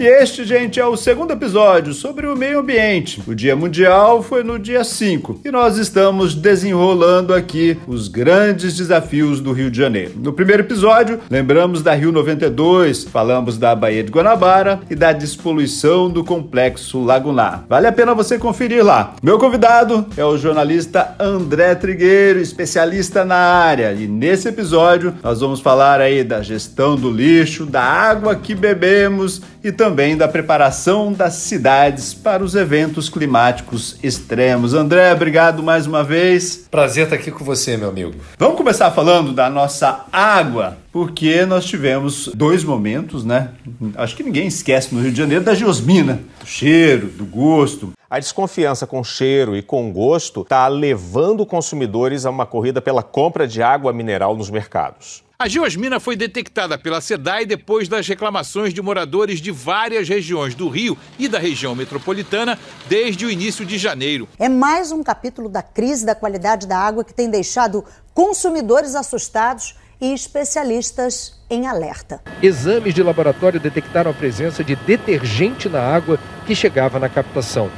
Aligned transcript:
E 0.00 0.06
este, 0.06 0.46
gente, 0.46 0.80
é 0.80 0.86
o 0.86 0.96
segundo 0.96 1.34
episódio 1.34 1.92
sobre 1.92 2.26
o 2.26 2.34
meio 2.34 2.60
ambiente. 2.60 3.22
O 3.26 3.34
Dia 3.34 3.54
Mundial 3.54 4.22
foi 4.22 4.42
no 4.42 4.58
dia 4.58 4.82
5 4.82 5.42
e 5.44 5.50
nós 5.50 5.76
estamos 5.76 6.34
desenrolando 6.34 7.34
aqui 7.34 7.76
os 7.86 8.08
grandes 8.08 8.78
desafios 8.78 9.42
do 9.42 9.52
Rio 9.52 9.70
de 9.70 9.76
Janeiro. 9.76 10.14
No 10.16 10.32
primeiro 10.32 10.62
episódio, 10.62 11.20
lembramos 11.28 11.82
da 11.82 11.92
Rio 11.92 12.12
92, 12.12 13.04
falamos 13.04 13.58
da 13.58 13.74
Baía 13.74 14.02
de 14.02 14.10
Guanabara 14.10 14.80
e 14.88 14.94
da 14.94 15.12
despoluição 15.12 16.08
do 16.08 16.24
complexo 16.24 17.04
lagunar. 17.04 17.66
Vale 17.68 17.86
a 17.86 17.92
pena 17.92 18.14
você 18.14 18.38
conferir 18.38 18.82
lá. 18.82 19.16
Meu 19.22 19.38
convidado 19.38 20.06
é 20.16 20.24
o 20.24 20.38
jornalista 20.38 21.14
André 21.20 21.74
Trigueiro, 21.74 22.40
especialista 22.40 23.22
na 23.22 23.36
área, 23.36 23.92
e 23.92 24.06
nesse 24.06 24.48
episódio 24.48 25.12
nós 25.22 25.40
vamos 25.40 25.60
falar 25.60 26.00
aí 26.00 26.24
da 26.24 26.40
gestão 26.40 26.96
do 26.96 27.10
lixo, 27.10 27.66
da 27.66 27.82
água 27.82 28.34
que 28.34 28.54
bebemos 28.54 29.42
e 29.62 29.70
também 29.70 29.89
da 30.16 30.28
preparação 30.28 31.12
das 31.12 31.34
cidades 31.34 32.14
para 32.14 32.44
os 32.44 32.54
eventos 32.54 33.08
climáticos 33.08 33.98
extremos. 34.02 34.72
André, 34.72 35.12
obrigado 35.12 35.62
mais 35.62 35.86
uma 35.86 36.04
vez. 36.04 36.68
Prazer 36.70 37.04
estar 37.04 37.16
aqui 37.16 37.30
com 37.30 37.44
você, 37.44 37.76
meu 37.76 37.88
amigo. 37.88 38.14
Vamos 38.38 38.56
começar 38.56 38.90
falando 38.92 39.32
da 39.32 39.50
nossa 39.50 40.06
água, 40.12 40.78
porque 40.92 41.44
nós 41.44 41.64
tivemos 41.64 42.28
dois 42.34 42.62
momentos, 42.62 43.24
né? 43.24 43.50
Acho 43.96 44.14
que 44.14 44.22
ninguém 44.22 44.46
esquece 44.46 44.94
no 44.94 45.02
Rio 45.02 45.10
de 45.10 45.18
Janeiro 45.18 45.44
da 45.44 45.54
geosmina, 45.54 46.20
do 46.38 46.46
cheiro, 46.46 47.08
do 47.08 47.24
gosto. 47.24 47.92
A 48.08 48.18
desconfiança 48.18 48.86
com 48.86 49.02
cheiro 49.02 49.56
e 49.56 49.62
com 49.62 49.92
gosto 49.92 50.42
está 50.42 50.66
levando 50.68 51.44
consumidores 51.44 52.24
a 52.24 52.30
uma 52.30 52.46
corrida 52.46 52.80
pela 52.80 53.02
compra 53.02 53.46
de 53.46 53.62
água 53.62 53.92
mineral 53.92 54.36
nos 54.36 54.50
mercados. 54.50 55.22
A 55.42 55.48
geosmina 55.48 55.98
foi 55.98 56.16
detectada 56.16 56.76
pela 56.76 57.00
SEDAI 57.00 57.46
depois 57.46 57.88
das 57.88 58.06
reclamações 58.06 58.74
de 58.74 58.82
moradores 58.82 59.40
de 59.40 59.50
várias 59.50 60.06
regiões 60.06 60.54
do 60.54 60.68
Rio 60.68 60.98
e 61.18 61.28
da 61.28 61.38
região 61.38 61.74
metropolitana 61.74 62.58
desde 62.90 63.24
o 63.24 63.30
início 63.30 63.64
de 63.64 63.78
janeiro. 63.78 64.28
É 64.38 64.50
mais 64.50 64.92
um 64.92 65.02
capítulo 65.02 65.48
da 65.48 65.62
crise 65.62 66.04
da 66.04 66.14
qualidade 66.14 66.66
da 66.66 66.76
água 66.76 67.02
que 67.02 67.14
tem 67.14 67.30
deixado 67.30 67.82
consumidores 68.12 68.94
assustados 68.94 69.74
e 69.98 70.12
especialistas 70.12 71.40
em 71.48 71.66
alerta. 71.66 72.20
Exames 72.42 72.92
de 72.92 73.02
laboratório 73.02 73.58
detectaram 73.58 74.10
a 74.10 74.14
presença 74.14 74.62
de 74.62 74.76
detergente 74.76 75.70
na 75.70 75.80
água 75.80 76.18
que 76.46 76.54
chegava 76.54 76.98
na 76.98 77.08
captação. 77.08 77.70